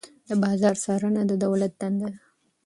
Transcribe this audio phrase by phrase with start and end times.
[0.27, 2.19] د بازار څارنه د دولت دنده ده.